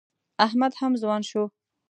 [0.45, 1.43] احمد هم ځوان شو.